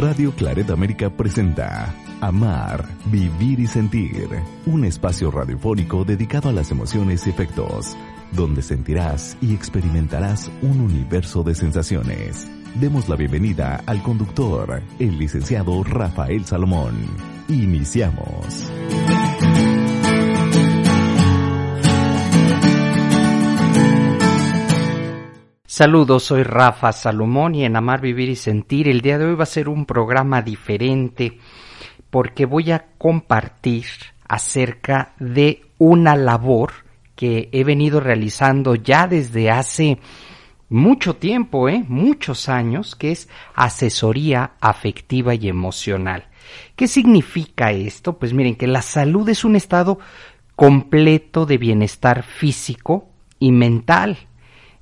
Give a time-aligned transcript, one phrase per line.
[0.00, 4.30] Radio Claret América presenta Amar, Vivir y Sentir,
[4.64, 7.94] un espacio radiofónico dedicado a las emociones y efectos,
[8.32, 12.50] donde sentirás y experimentarás un universo de sensaciones.
[12.76, 16.94] Demos la bienvenida al conductor, el licenciado Rafael Salomón.
[17.48, 18.72] Iniciamos.
[25.80, 29.44] Saludos, soy Rafa Salomón y en Amar, Vivir y Sentir el día de hoy va
[29.44, 31.38] a ser un programa diferente
[32.10, 33.86] porque voy a compartir
[34.28, 36.72] acerca de una labor
[37.16, 39.98] que he venido realizando ya desde hace
[40.68, 41.82] mucho tiempo, ¿eh?
[41.88, 46.26] muchos años, que es asesoría afectiva y emocional.
[46.76, 48.18] ¿Qué significa esto?
[48.18, 49.98] Pues miren que la salud es un estado
[50.56, 54.18] completo de bienestar físico y mental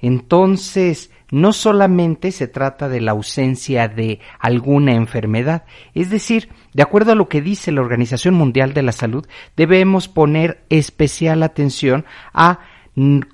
[0.00, 7.12] entonces, no solamente se trata de la ausencia de alguna enfermedad, es decir, de acuerdo
[7.12, 9.26] a lo que dice la Organización Mundial de la Salud,
[9.56, 12.60] debemos poner especial atención a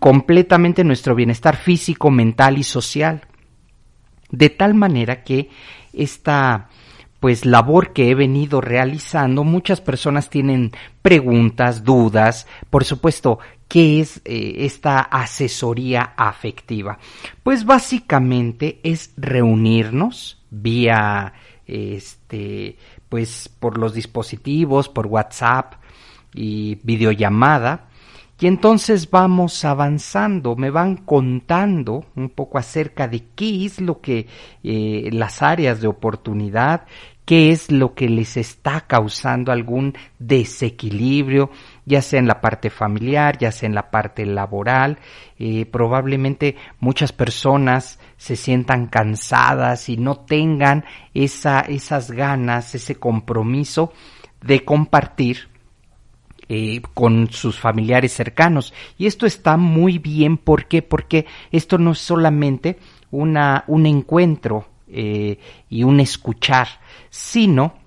[0.00, 3.22] completamente nuestro bienestar físico, mental y social.
[4.30, 5.48] De tal manera que
[5.92, 6.68] esta
[7.24, 14.20] pues labor que he venido realizando, muchas personas tienen preguntas, dudas, por supuesto, ¿qué es
[14.24, 16.98] eh, esta asesoría afectiva?
[17.42, 21.32] Pues básicamente es reunirnos vía
[21.66, 22.76] este
[23.08, 25.74] pues por los dispositivos, por WhatsApp
[26.34, 27.88] y videollamada
[28.40, 34.26] y entonces vamos avanzando, me van contando un poco acerca de qué es lo que
[34.62, 36.84] eh, las áreas de oportunidad,
[37.24, 41.50] qué es lo que les está causando algún desequilibrio,
[41.86, 44.98] ya sea en la parte familiar, ya sea en la parte laboral.
[45.38, 53.92] Eh, probablemente muchas personas se sientan cansadas y no tengan esa, esas ganas, ese compromiso
[54.40, 55.48] de compartir
[56.48, 58.74] eh, con sus familiares cercanos.
[58.98, 60.82] Y esto está muy bien, ¿por qué?
[60.82, 62.78] Porque esto no es solamente
[63.10, 65.38] una, un encuentro eh,
[65.70, 66.68] y un escuchar,
[67.08, 67.83] sino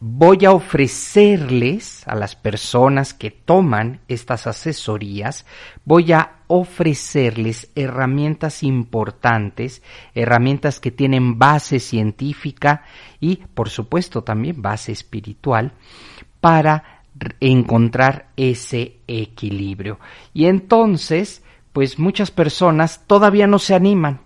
[0.00, 5.44] voy a ofrecerles a las personas que toman estas asesorías,
[5.84, 9.82] voy a ofrecerles herramientas importantes,
[10.14, 12.84] herramientas que tienen base científica
[13.20, 15.72] y, por supuesto, también base espiritual,
[16.40, 17.02] para
[17.40, 19.98] encontrar ese equilibrio.
[20.32, 21.42] Y entonces,
[21.72, 24.20] pues muchas personas todavía no se animan.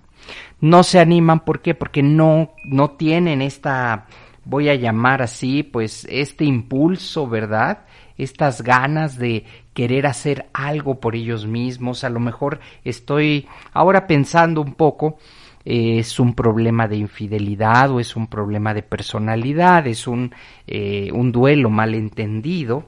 [0.60, 1.74] No se animan, ¿por qué?
[1.74, 4.06] Porque no, no tienen esta,
[4.44, 7.84] voy a llamar así, pues este impulso, ¿verdad?
[8.18, 9.44] Estas ganas de
[9.74, 12.04] querer hacer algo por ellos mismos.
[12.04, 15.18] A lo mejor estoy ahora pensando un poco,
[15.64, 20.34] eh, es un problema de infidelidad o es un problema de personalidad, es un,
[20.66, 22.84] eh, un duelo malentendido.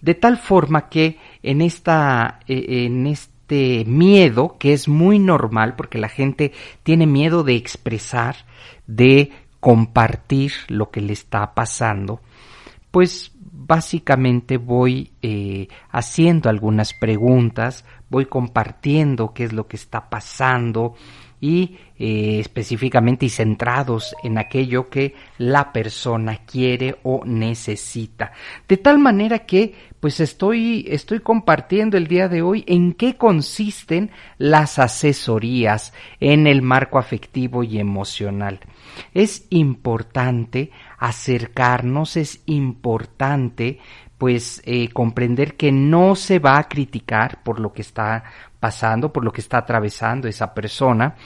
[0.00, 5.98] De tal forma que en esta, eh, en este miedo, que es muy normal porque
[5.98, 6.52] la gente
[6.82, 8.36] tiene miedo de expresar,
[8.86, 9.32] de
[9.64, 12.20] compartir lo que le está pasando,
[12.90, 20.96] pues básicamente voy eh, haciendo algunas preguntas, voy compartiendo qué es lo que está pasando
[21.44, 28.32] y eh, específicamente y centrados en aquello que la persona quiere o necesita.
[28.66, 34.10] De tal manera que pues estoy, estoy compartiendo el día de hoy en qué consisten
[34.38, 38.60] las asesorías en el marco afectivo y emocional.
[39.12, 43.80] Es importante acercarnos, es importante
[44.18, 48.24] pues eh, comprender que no se va a criticar por lo que está
[48.60, 51.16] pasando, por lo que está atravesando esa persona,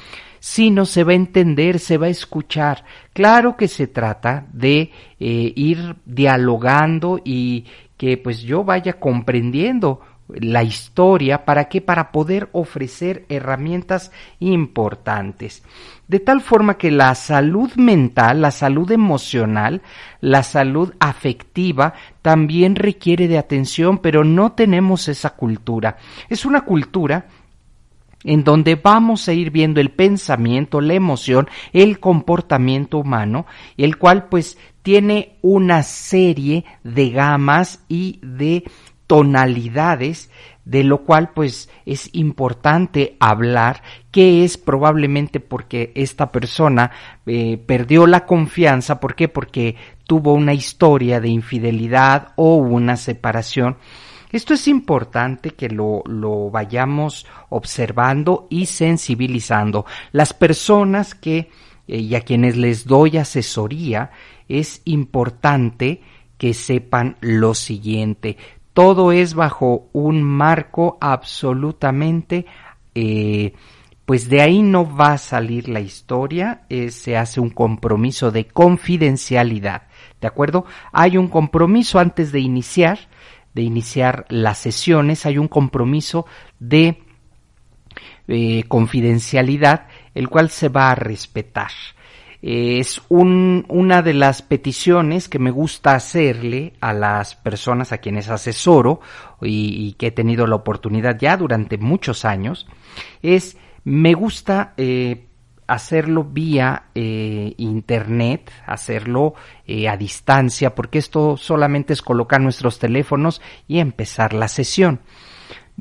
[0.41, 2.85] sino se va a entender, se va a escuchar.
[3.13, 4.91] Claro que se trata de
[5.21, 11.81] eh, ir dialogando y que pues yo vaya comprendiendo la historia, ¿para qué?
[11.81, 15.63] Para poder ofrecer herramientas importantes.
[16.09, 19.83] De tal forma que la salud mental, la salud emocional,
[20.23, 25.99] la salud afectiva también requiere de atención, pero no tenemos esa cultura.
[26.31, 27.27] Es una cultura
[28.25, 33.47] en donde vamos a ir viendo el pensamiento, la emoción, el comportamiento humano,
[33.77, 38.65] el cual pues tiene una serie de gamas y de
[39.07, 40.31] tonalidades
[40.69, 46.91] de lo cual pues es importante hablar que es probablemente porque esta persona
[47.25, 49.29] eh, perdió la confianza, ¿por qué?
[49.29, 49.77] Porque
[50.07, 53.79] tuvo una historia de infidelidad o una separación.
[54.31, 59.87] Esto es importante que lo, lo vayamos observando y sensibilizando.
[60.13, 61.49] Las personas que
[61.87, 64.11] eh, y a quienes les doy asesoría
[64.49, 66.03] es importante
[66.37, 68.37] que sepan lo siguiente
[68.79, 72.47] todo es bajo un marco absolutamente
[72.95, 73.53] eh,
[74.07, 78.47] pues de ahí no va a salir la historia, eh, se hace un compromiso de
[78.47, 79.89] confidencialidad,
[80.21, 80.65] ¿de acuerdo?
[80.93, 83.01] Hay un compromiso antes de iniciar,
[83.53, 86.27] de iniciar las sesiones, hay un compromiso
[86.61, 87.03] de
[88.29, 91.73] eh, confidencialidad, el cual se va a respetar
[92.41, 98.29] es un, una de las peticiones que me gusta hacerle a las personas a quienes
[98.29, 99.01] asesoro
[99.43, 102.69] y, que he tenido la oportunidad ya durante muchos años,
[103.23, 105.27] es me gusta eh,
[105.67, 109.35] hacerlo vía eh, internet, hacerlo
[109.67, 115.01] eh, a distancia, porque esto solamente es colocar nuestros teléfonos y empezar la sesión.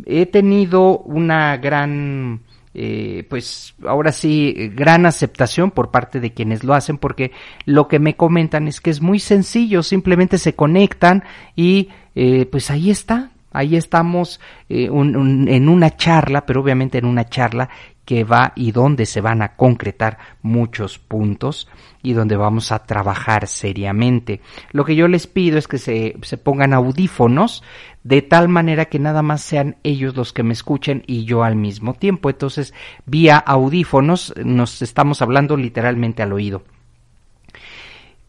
[0.06, 2.42] He tenido una gran
[2.80, 7.32] eh, pues ahora sí, gran aceptación por parte de quienes lo hacen, porque
[7.66, 11.24] lo que me comentan es que es muy sencillo, simplemente se conectan
[11.56, 14.40] y eh, pues ahí está, ahí estamos
[14.70, 17.68] eh, en una charla, pero obviamente en una charla
[18.08, 21.68] que va y donde se van a concretar muchos puntos
[22.02, 24.40] y donde vamos a trabajar seriamente.
[24.72, 27.64] Lo que yo les pido es que se, se, pongan audífonos
[28.06, 31.58] de tal manera que nada más sean ellos los que me escuchen y yo al
[31.58, 32.30] mismo tiempo.
[32.30, 32.74] Entonces,
[33.06, 36.64] vía audífonos nos estamos hablando literalmente al oído.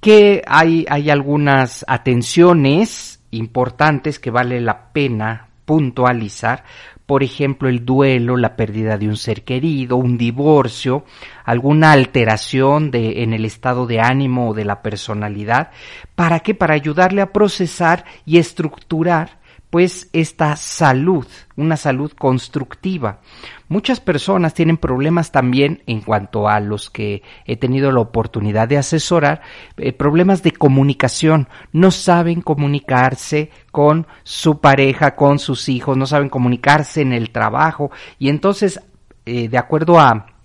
[0.00, 6.64] Que hay, hay algunas atenciones importantes que vale la pena puntualizar
[7.08, 11.06] por ejemplo, el duelo, la pérdida de un ser querido, un divorcio,
[11.42, 15.70] alguna alteración de, en el estado de ánimo o de la personalidad.
[16.14, 16.54] ¿Para qué?
[16.54, 19.37] Para ayudarle a procesar y estructurar
[19.70, 21.26] pues esta salud,
[21.56, 23.20] una salud constructiva.
[23.68, 28.78] Muchas personas tienen problemas también en cuanto a los que he tenido la oportunidad de
[28.78, 29.42] asesorar,
[29.76, 31.48] eh, problemas de comunicación.
[31.72, 37.90] No saben comunicarse con su pareja, con sus hijos, no saben comunicarse en el trabajo
[38.18, 38.80] y entonces,
[39.26, 40.37] eh, de acuerdo a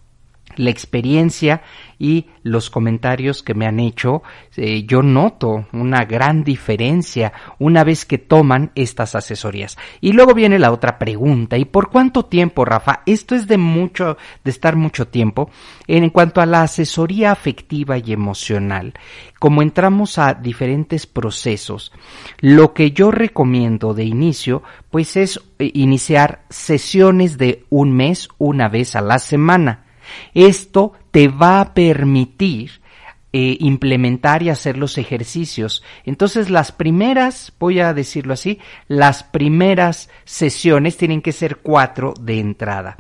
[0.58, 1.62] la experiencia
[2.00, 4.24] y los comentarios que me han hecho,
[4.58, 9.78] eh, yo noto una gran diferencia una vez que toman estas asesorías.
[10.02, 13.04] Y luego viene la otra pregunta, ¿y por cuánto tiempo, Rafa?
[13.06, 15.50] Esto es de mucho, de estar mucho tiempo.
[15.88, 18.94] En cuanto a la asesoría afectiva y emocional,
[19.40, 21.94] como entramos a diferentes procesos,
[22.40, 24.62] lo que yo recomiendo de inicio,
[24.92, 29.84] pues es eh, iniciar sesiones de un mes, una vez a la semana
[30.34, 32.84] esto te va a permitir
[33.36, 35.82] eh, implementar y hacer los ejercicios.
[36.06, 42.40] Entonces las primeras, voy a decirlo así, las primeras sesiones tienen que ser cuatro de
[42.40, 42.98] entrada.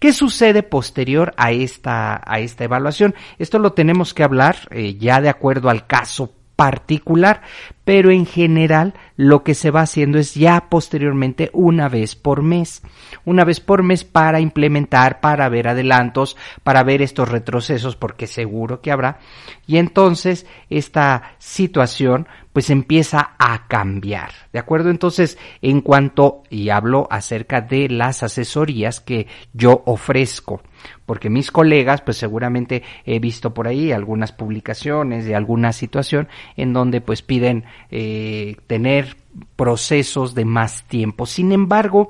[0.00, 3.14] ¿Qué sucede posterior a esta, a esta evaluación?
[3.38, 7.42] Esto lo tenemos que hablar eh, ya de acuerdo al caso particular,
[7.86, 12.82] pero en general lo que se va haciendo es ya posteriormente una vez por mes,
[13.24, 18.80] una vez por mes para implementar, para ver adelantos, para ver estos retrocesos, porque seguro
[18.80, 19.20] que habrá,
[19.68, 24.88] y entonces esta situación pues empieza a cambiar, ¿de acuerdo?
[24.88, 30.62] Entonces, en cuanto, y hablo acerca de las asesorías que yo ofrezco,
[31.04, 36.72] porque mis colegas, pues seguramente he visto por ahí algunas publicaciones de alguna situación en
[36.72, 39.16] donde pues piden eh, tener
[39.56, 41.26] procesos de más tiempo.
[41.26, 42.08] Sin embargo,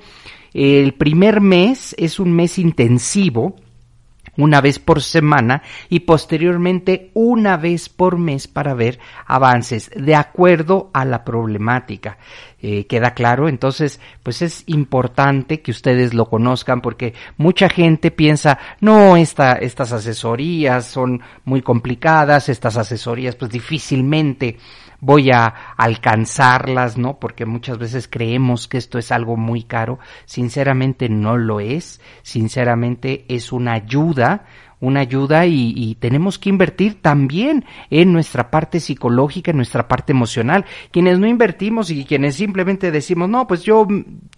[0.54, 3.56] el primer mes es un mes intensivo,
[4.36, 10.90] una vez por semana y posteriormente una vez por mes para ver avances de acuerdo
[10.92, 12.18] a la problemática.
[12.60, 18.58] Eh, queda claro, entonces pues es importante que ustedes lo conozcan porque mucha gente piensa
[18.80, 24.56] no esta, estas asesorías son muy complicadas, estas asesorías pues difícilmente
[25.00, 27.18] voy a alcanzarlas, ¿no?
[27.18, 29.98] Porque muchas veces creemos que esto es algo muy caro.
[30.24, 32.00] Sinceramente no lo es.
[32.22, 34.46] Sinceramente es una ayuda,
[34.80, 40.64] una ayuda y, tenemos que invertir también en nuestra parte psicológica, en nuestra parte emocional.
[40.90, 43.86] Quienes no invertimos y quienes simplemente decimos, no, pues yo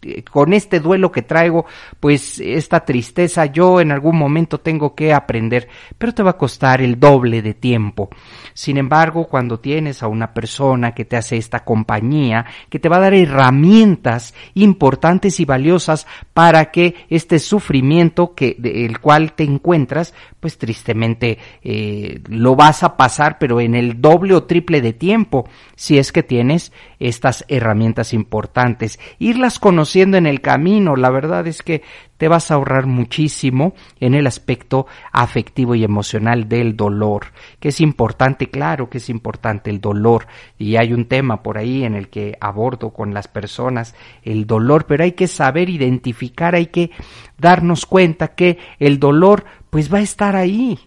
[0.02, 1.66] eh, con este duelo que traigo,
[1.98, 6.80] pues esta tristeza, yo en algún momento tengo que aprender, pero te va a costar
[6.80, 8.08] el doble de tiempo.
[8.54, 12.98] Sin embargo, cuando tienes a una persona que te hace esta compañía, que te va
[12.98, 20.14] a dar herramientas importantes y valiosas para que este sufrimiento que el cual te encuentras
[20.40, 25.48] pues tristemente eh, lo vas a pasar, pero en el doble o triple de tiempo,
[25.74, 28.98] si es que tienes estas herramientas importantes.
[29.18, 31.82] Irlas conociendo en el camino, la verdad es que
[32.18, 37.80] te vas a ahorrar muchísimo en el aspecto afectivo y emocional del dolor, que es
[37.80, 40.26] importante, claro que es importante el dolor,
[40.58, 44.86] y hay un tema por ahí en el que abordo con las personas el dolor,
[44.86, 46.90] pero hay que saber identificar, hay que
[47.38, 50.78] darnos cuenta que el dolor pues va a estar ahí.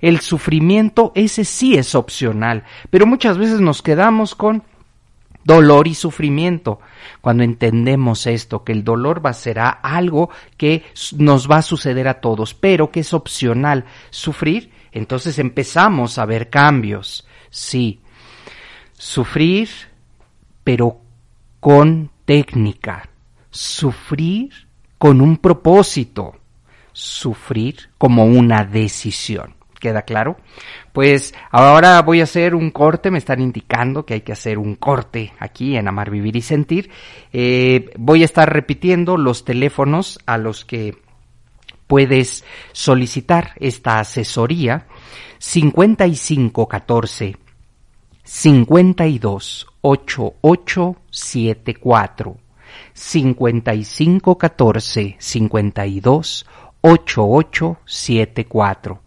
[0.00, 4.62] El sufrimiento ese sí es opcional, pero muchas veces nos quedamos con
[5.46, 6.80] dolor y sufrimiento.
[7.22, 10.84] Cuando entendemos esto, que el dolor va a ser algo que
[11.16, 16.50] nos va a suceder a todos, pero que es opcional sufrir, entonces empezamos a ver
[16.50, 17.26] cambios.
[17.48, 18.00] Sí,
[18.92, 19.70] sufrir,
[20.64, 21.00] pero
[21.60, 23.08] con técnica.
[23.50, 24.52] Sufrir
[24.98, 26.34] con un propósito
[26.96, 29.55] sufrir como una decisión.
[29.80, 30.36] ¿Queda claro?
[30.92, 34.76] Pues ahora voy a hacer un corte, me están indicando que hay que hacer un
[34.76, 36.90] corte aquí en Amar, Vivir y Sentir.
[37.32, 40.96] Eh, voy a estar repitiendo los teléfonos a los que
[41.86, 44.86] puedes solicitar esta asesoría
[45.38, 47.36] 5514
[48.24, 52.38] 52 8874
[52.94, 56.46] 5514 52
[56.80, 59.05] 8874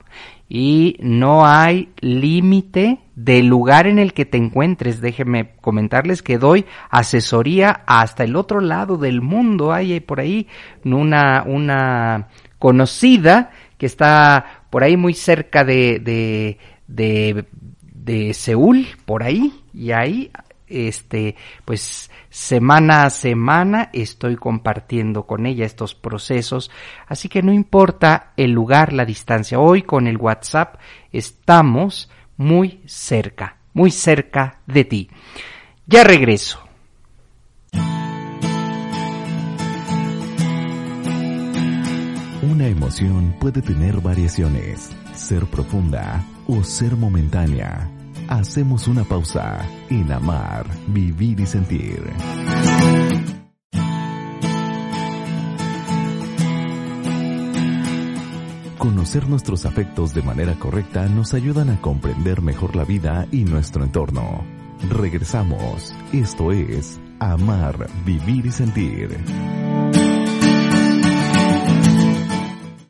[0.50, 5.00] y no hay límite del lugar en el que te encuentres.
[5.00, 9.72] Déjenme comentarles que doy asesoría hasta el otro lado del mundo.
[9.72, 10.48] Hay por ahí
[10.84, 17.46] una, una conocida que está por ahí muy cerca de, de, de,
[17.82, 20.32] de Seúl, por ahí, y ahí
[20.70, 21.36] este,
[21.66, 26.72] pues semana a semana estoy compartiendo con ella estos procesos,
[27.08, 29.60] así que no importa el lugar, la distancia.
[29.60, 30.76] Hoy con el WhatsApp
[31.12, 35.10] estamos muy cerca, muy cerca de ti.
[35.86, 36.60] Ya regreso.
[42.42, 47.90] Una emoción puede tener variaciones, ser profunda o ser momentánea
[48.30, 52.00] Hacemos una pausa en amar, vivir y sentir.
[58.78, 63.84] Conocer nuestros afectos de manera correcta nos ayudan a comprender mejor la vida y nuestro
[63.84, 64.46] entorno.
[64.92, 65.96] Regresamos.
[66.14, 69.18] Esto es Amar, Vivir y Sentir.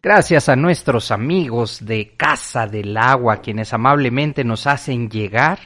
[0.01, 5.59] Gracias a nuestros amigos de Casa del Agua, quienes amablemente nos hacen llegar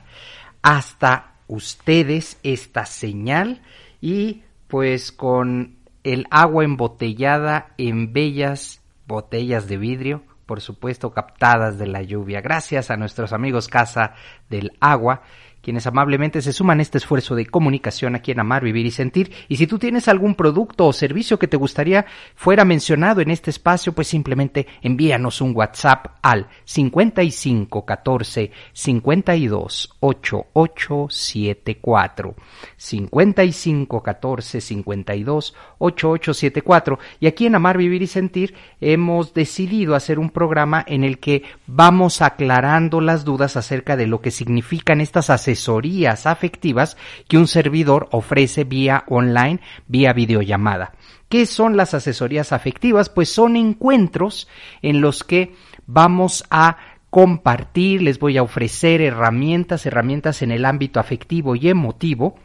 [0.63, 3.61] hasta ustedes esta señal
[4.01, 11.85] y pues con el agua embotellada en bellas botellas de vidrio, por supuesto captadas de
[11.85, 12.41] la lluvia.
[12.41, 14.15] Gracias a nuestros amigos Casa
[14.49, 15.21] del Agua
[15.63, 19.31] quienes amablemente se suman a este esfuerzo de comunicación aquí en Amar, Vivir y Sentir.
[19.47, 22.05] Y si tú tienes algún producto o servicio que te gustaría
[22.35, 31.07] fuera mencionado en este espacio, pues simplemente envíanos un WhatsApp al 55 14 52 88
[31.09, 32.35] 74.
[32.75, 36.99] 55 14 52 88 74.
[37.21, 41.43] Y aquí en Amar, Vivir y Sentir hemos decidido hacer un programa en el que
[41.67, 47.47] vamos aclarando las dudas acerca de lo que significan estas asesorías asesorías afectivas que un
[47.47, 50.93] servidor ofrece vía online, vía videollamada.
[51.29, 53.09] ¿Qué son las asesorías afectivas?
[53.09, 54.47] Pues son encuentros
[54.81, 55.55] en los que
[55.85, 56.77] vamos a
[57.09, 62.35] compartir, les voy a ofrecer herramientas, herramientas en el ámbito afectivo y emotivo,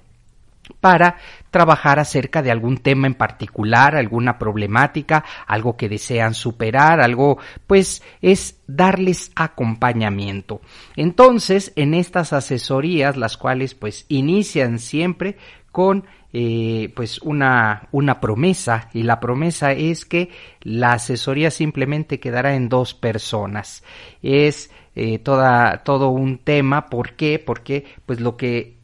[0.80, 1.16] para
[1.50, 8.02] trabajar acerca de algún tema en particular, alguna problemática, algo que desean superar, algo, pues
[8.20, 10.60] es darles acompañamiento.
[10.96, 15.36] Entonces, en estas asesorías, las cuales pues inician siempre
[15.72, 20.28] con eh, pues una, una promesa y la promesa es que
[20.60, 23.82] la asesoría simplemente quedará en dos personas.
[24.22, 27.38] Es eh, toda, todo un tema, ¿por qué?
[27.38, 28.77] Porque pues lo que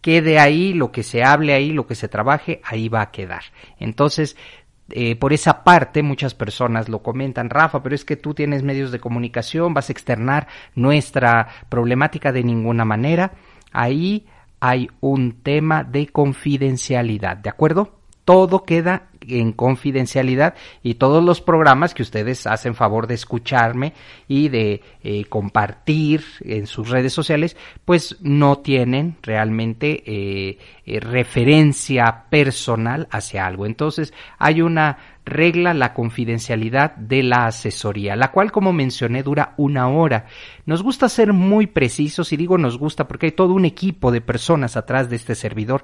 [0.00, 3.42] quede ahí, lo que se hable ahí, lo que se trabaje, ahí va a quedar.
[3.78, 4.36] Entonces,
[4.90, 8.90] eh, por esa parte muchas personas lo comentan, Rafa, pero es que tú tienes medios
[8.90, 13.32] de comunicación, vas a externar nuestra problemática de ninguna manera.
[13.72, 14.26] Ahí
[14.58, 17.99] hay un tema de confidencialidad, ¿de acuerdo?
[18.30, 23.92] Todo queda en confidencialidad y todos los programas que ustedes hacen favor de escucharme
[24.28, 32.26] y de eh, compartir en sus redes sociales, pues no tienen realmente eh, eh, referencia
[32.30, 33.66] personal hacia algo.
[33.66, 34.96] Entonces hay una
[35.30, 40.26] regla la confidencialidad de la asesoría, la cual, como mencioné, dura una hora.
[40.66, 44.20] Nos gusta ser muy precisos, y digo nos gusta porque hay todo un equipo de
[44.20, 45.82] personas atrás de este servidor,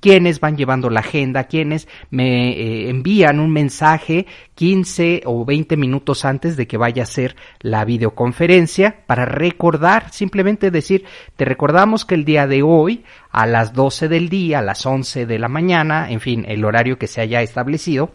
[0.00, 6.24] quienes van llevando la agenda, quienes me eh, envían un mensaje 15 o 20 minutos
[6.24, 11.04] antes de que vaya a ser la videoconferencia para recordar, simplemente decir,
[11.36, 15.26] te recordamos que el día de hoy a las 12 del día, a las 11
[15.26, 18.10] de la mañana, en fin, el horario que se haya establecido,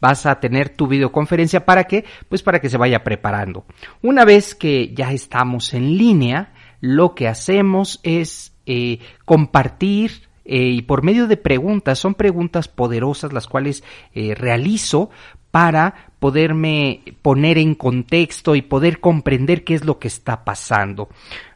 [0.00, 3.64] vas a tener tu videoconferencia para que, pues para que se vaya preparando.
[4.02, 10.82] Una vez que ya estamos en línea, lo que hacemos es eh, compartir eh, y
[10.82, 13.84] por medio de preguntas, son preguntas poderosas las cuales
[14.14, 15.10] eh, realizo
[15.50, 21.08] para poderme poner en contexto y poder comprender qué es lo que está pasando.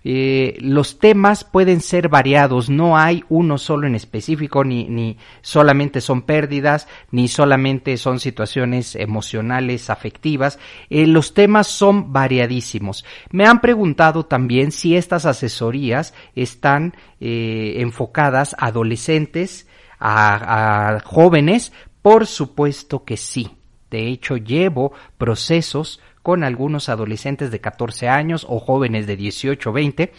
[0.05, 6.01] Eh, los temas pueden ser variados, no hay uno solo en específico, ni, ni solamente
[6.01, 10.59] son pérdidas, ni solamente son situaciones emocionales, afectivas.
[10.91, 13.05] Eh, los temas son variadísimos.
[13.31, 19.67] Me han preguntado también si estas asesorías están eh, enfocadas a adolescentes,
[19.99, 21.73] a jóvenes.
[22.01, 23.51] Por supuesto que sí
[23.93, 29.73] de hecho, llevo procesos con algunos adolescentes de 14 años o jóvenes de 18 o
[29.73, 30.13] 20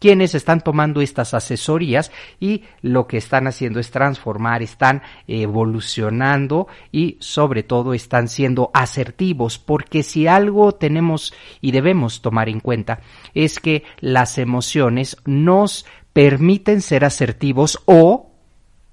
[0.00, 2.10] quienes están tomando estas asesorías
[2.40, 9.58] y lo que están haciendo es transformar, están evolucionando y sobre todo están siendo asertivos
[9.58, 13.00] porque si algo tenemos y debemos tomar en cuenta
[13.34, 15.84] es que las emociones nos
[16.14, 18.30] permiten ser asertivos o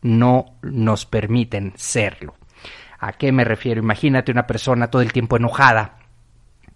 [0.02, 2.36] no nos permiten serlo.
[3.00, 3.82] ¿A qué me refiero?
[3.82, 6.00] Imagínate una persona todo el tiempo enojada,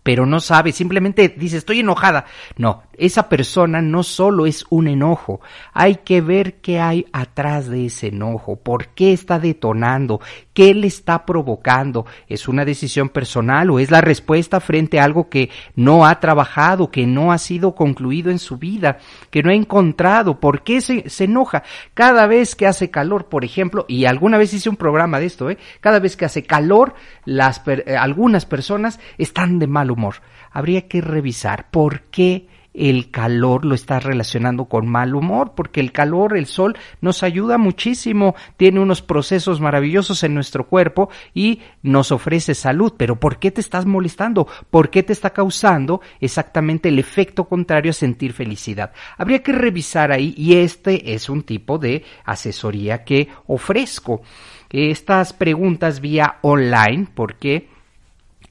[0.03, 2.25] pero no sabe, simplemente dice estoy enojada.
[2.57, 5.41] No, esa persona no solo es un enojo,
[5.73, 10.21] hay que ver qué hay atrás de ese enojo, por qué está detonando,
[10.54, 12.06] qué le está provocando.
[12.28, 16.91] ¿Es una decisión personal o es la respuesta frente a algo que no ha trabajado,
[16.91, 18.99] que no ha sido concluido en su vida,
[19.32, 20.39] que no ha encontrado?
[20.39, 21.63] ¿Por qué se, se enoja?
[21.95, 25.49] Cada vez que hace calor, por ejemplo, y alguna vez hice un programa de esto,
[25.49, 25.58] ¿eh?
[25.80, 26.93] cada vez que hace calor,
[27.25, 30.17] las, eh, algunas personas están de mal humor.
[30.52, 35.91] Habría que revisar por qué el calor lo está relacionando con mal humor, porque el
[35.91, 42.12] calor, el sol, nos ayuda muchísimo, tiene unos procesos maravillosos en nuestro cuerpo y nos
[42.12, 42.93] ofrece salud.
[42.97, 44.47] Pero ¿por qué te estás molestando?
[44.69, 48.93] ¿Por qué te está causando exactamente el efecto contrario a sentir felicidad?
[49.17, 54.21] Habría que revisar ahí y este es un tipo de asesoría que ofrezco.
[54.69, 57.67] Estas preguntas vía online, porque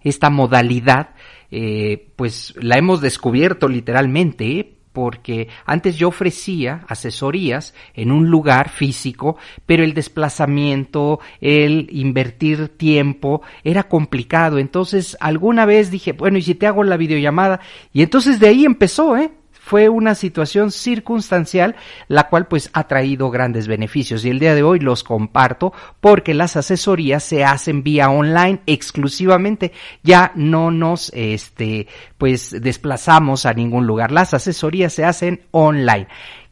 [0.03, 1.11] esta modalidad
[1.51, 9.37] eh, pues la hemos descubierto literalmente porque antes yo ofrecía asesorías en un lugar físico,
[9.67, 14.59] pero el desplazamiento, el invertir tiempo era complicado.
[14.59, 17.61] Entonces alguna vez dije, bueno, ¿y si te hago la videollamada?
[17.93, 19.31] Y entonces de ahí empezó, ¿eh?
[19.71, 21.77] Fue una situación circunstancial
[22.09, 24.25] la cual pues ha traído grandes beneficios.
[24.25, 29.71] Y el día de hoy los comparto porque las asesorías se hacen vía online exclusivamente.
[30.03, 31.87] Ya no nos este
[32.19, 34.11] pues desplazamos a ningún lugar.
[34.11, 36.09] Las asesorías se hacen online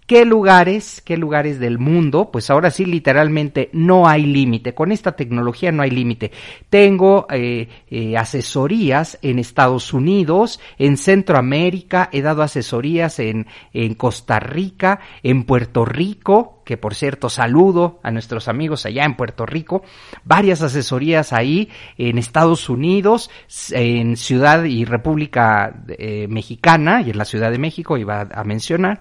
[0.09, 2.31] ¿Qué lugares, qué lugares del mundo?
[2.33, 4.75] Pues ahora sí, literalmente no hay límite.
[4.75, 6.33] Con esta tecnología no hay límite.
[6.71, 14.41] Tengo eh, eh, asesorías en Estados Unidos, en Centroamérica, he dado asesorías en, en Costa
[14.41, 19.83] Rica, en Puerto Rico, que por cierto saludo a nuestros amigos allá en Puerto Rico,
[20.23, 23.31] varias asesorías ahí en Estados Unidos,
[23.71, 29.01] en Ciudad y República eh, Mexicana y en la Ciudad de México iba a mencionar.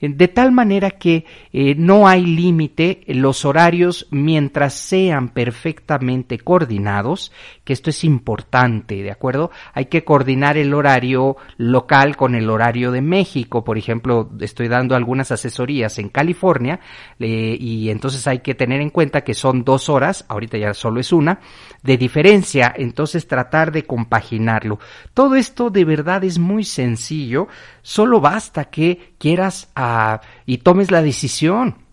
[0.00, 7.32] De tal manera que eh, no hay límite los horarios mientras sean perfectamente coordinados,
[7.64, 9.50] que esto es importante, ¿de acuerdo?
[9.74, 14.94] Hay que coordinar el horario local con el horario de México, por ejemplo, estoy dando
[14.94, 16.80] algunas asesorías en California
[17.18, 21.00] eh, y entonces hay que tener en cuenta que son dos horas, ahorita ya solo
[21.00, 21.40] es una,
[21.82, 24.78] de diferencia, entonces tratar de compaginarlo.
[25.14, 27.48] Todo esto de verdad es muy sencillo,
[27.82, 31.89] solo basta que quieras ah, y tomes la decisión.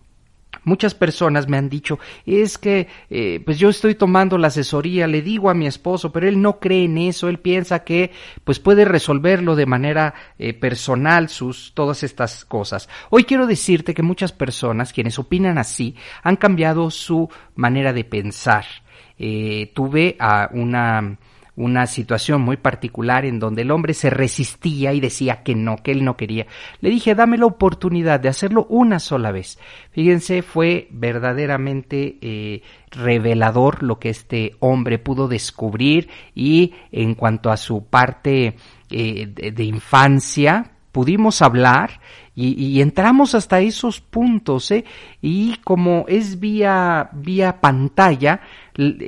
[0.68, 5.22] Muchas personas me han dicho, es que eh, pues yo estoy tomando la asesoría, le
[5.22, 8.12] digo a mi esposo, pero él no cree en eso, él piensa que
[8.44, 12.88] pues puede resolverlo de manera eh, personal sus todas estas cosas.
[13.10, 18.66] Hoy quiero decirte que muchas personas quienes opinan así han cambiado su manera de pensar.
[19.18, 21.18] Eh, tuve a una
[21.58, 25.90] una situación muy particular en donde el hombre se resistía y decía que no, que
[25.90, 26.46] él no quería.
[26.80, 29.58] Le dije, dame la oportunidad de hacerlo una sola vez.
[29.90, 37.56] Fíjense, fue verdaderamente eh, revelador lo que este hombre pudo descubrir y en cuanto a
[37.56, 38.54] su parte
[38.90, 42.00] eh, de, infancia, pudimos hablar
[42.40, 44.84] y, entramos hasta esos puntos, ¿eh?
[45.20, 48.42] Y como es vía, vía pantalla,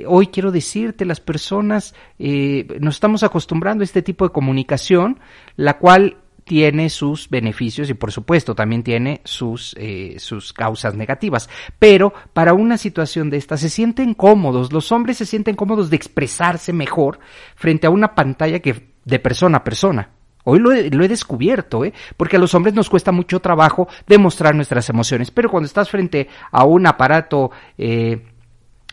[0.05, 5.17] hoy quiero decirte, las personas eh, nos estamos acostumbrando a este tipo de comunicación,
[5.55, 11.49] la cual tiene sus beneficios y por supuesto también tiene sus, eh, sus causas negativas.
[11.79, 15.95] Pero para una situación de esta se sienten cómodos, los hombres se sienten cómodos de
[15.95, 17.19] expresarse mejor
[17.55, 20.09] frente a una pantalla que de persona a persona.
[20.43, 21.93] Hoy lo he, lo he, descubierto, ¿eh?
[22.17, 26.27] porque a los hombres nos cuesta mucho trabajo demostrar nuestras emociones, pero cuando estás frente
[26.51, 28.25] a un aparato eh,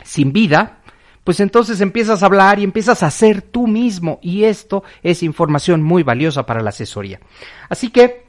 [0.04, 0.80] sin vida,
[1.24, 5.82] pues entonces empiezas a hablar y empiezas a ser tú mismo y esto es información
[5.82, 7.20] muy valiosa para la asesoría.
[7.68, 8.28] Así que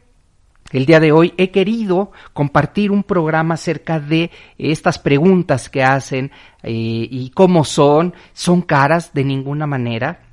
[0.71, 6.32] el día de hoy he querido compartir un programa acerca de estas preguntas que hacen
[6.62, 8.13] eh, y cómo son.
[8.34, 10.29] Son caras de ninguna manera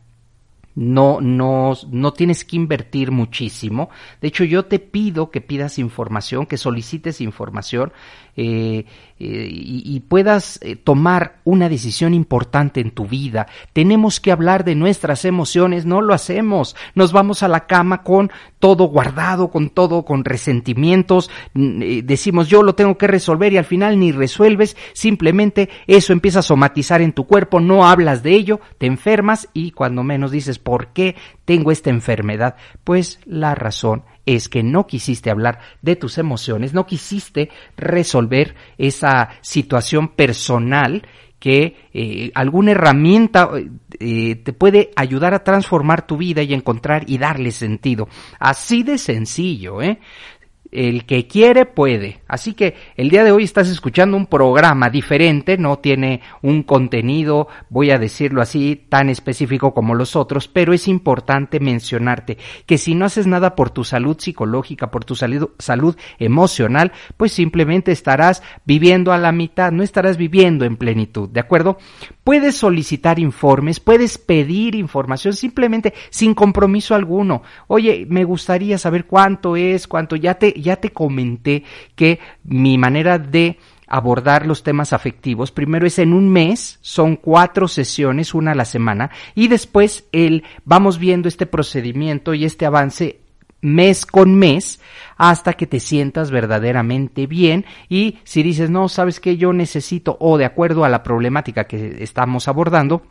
[0.76, 3.88] no, no, no tienes que invertir muchísimo.
[4.20, 7.92] De hecho, yo te pido que pidas información, que solicites información
[8.36, 8.84] eh,
[9.18, 13.46] eh, y, puedas eh, tomar una decisión importante en tu vida.
[13.72, 16.76] Tenemos que hablar de nuestras emociones, no lo hacemos.
[16.94, 21.30] Nos vamos a la cama con todo guardado, con todo, con resentimientos.
[21.54, 24.76] decimos yo lo tengo que resolver y al final ni resuelves.
[24.92, 29.70] Simplemente eso empieza a somatizar en tu cuerpo, no hablas de ello, te enfermas y
[29.70, 32.56] cuando menos dices ¿por qué tengo esta enfermedad?
[32.84, 39.30] Pues la razón es que no quisiste hablar de tus emociones, no quisiste resolver esa
[39.40, 41.06] situación personal
[41.38, 43.50] que eh, alguna herramienta
[44.00, 48.08] eh, te puede ayudar a transformar tu vida y encontrar y darle sentido.
[48.38, 50.00] Así de sencillo, ¿eh?
[50.76, 52.20] El que quiere puede.
[52.28, 57.48] Así que el día de hoy estás escuchando un programa diferente, no tiene un contenido,
[57.70, 62.36] voy a decirlo así, tan específico como los otros, pero es importante mencionarte
[62.66, 67.92] que si no haces nada por tu salud psicológica, por tu salud, emocional, pues simplemente
[67.92, 71.78] estarás viviendo a la mitad, no estarás viviendo en plenitud, ¿de acuerdo?
[72.22, 77.42] Puedes solicitar informes, puedes pedir información simplemente sin compromiso alguno.
[77.68, 83.18] Oye, me gustaría saber cuánto es, cuánto ya te ya te comenté que mi manera
[83.18, 85.52] de abordar los temas afectivos.
[85.52, 90.44] Primero es en un mes, son cuatro sesiones, una a la semana, y después el,
[90.64, 93.20] vamos viendo este procedimiento y este avance
[93.62, 94.80] mes con mes
[95.16, 100.36] hasta que te sientas verdaderamente bien y si dices no, sabes que yo necesito o
[100.36, 103.02] de acuerdo a la problemática que estamos abordando,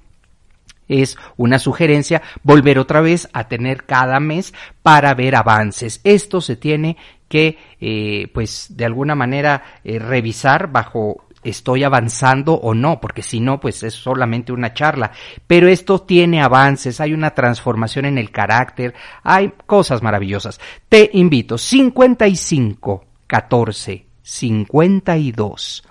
[0.88, 6.00] es una sugerencia volver otra vez a tener cada mes para ver avances.
[6.04, 12.74] Esto se tiene que, eh, pues, de alguna manera eh, revisar bajo estoy avanzando o
[12.74, 15.12] no, porque si no, pues es solamente una charla.
[15.48, 20.60] Pero esto tiene avances, hay una transformación en el carácter, hay cosas maravillosas.
[20.90, 25.84] Te invito, 55 14 52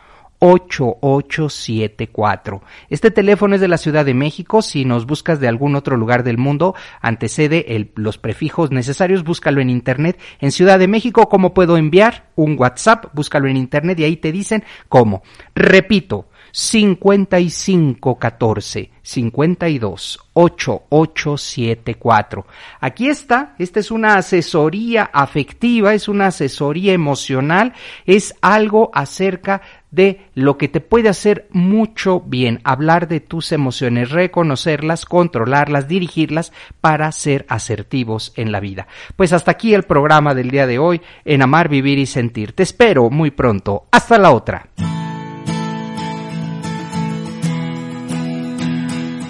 [0.45, 2.63] 8874.
[2.91, 4.61] Este teléfono es de la Ciudad de México.
[4.61, 9.71] Si nos buscas de algún otro lugar del mundo, antecede los prefijos necesarios, búscalo en
[9.71, 10.21] Internet.
[10.41, 12.27] En Ciudad de México, ¿cómo puedo enviar?
[12.37, 15.23] Un WhatsApp, búscalo en Internet y ahí te dicen cómo.
[15.55, 22.47] Repito, 5514 52 8874.
[22.81, 27.73] Aquí está, esta es una asesoría afectiva, es una asesoría emocional,
[28.07, 29.63] es algo acerca
[29.95, 36.53] de lo que te puede hacer mucho bien, hablar de tus emociones, reconocerlas, controlarlas, dirigirlas
[36.81, 38.87] para ser asertivos en la vida.
[39.17, 42.53] Pues hasta aquí el programa del día de hoy en Amar, Vivir y Sentir.
[42.53, 43.87] Te espero muy pronto.
[43.91, 44.69] Hasta la otra.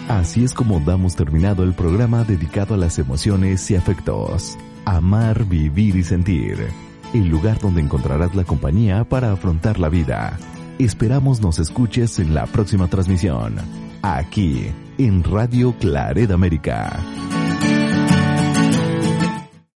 [0.09, 4.57] Así es como damos terminado el programa dedicado a las emociones y afectos.
[4.87, 6.84] Amar, vivir y sentir.
[7.14, 10.37] El lugar donde encontrarás la compañía para afrontar la vida.
[10.81, 13.55] Esperamos nos escuches en la próxima transmisión,
[14.03, 14.66] aquí
[14.98, 16.98] en Radio Claret América.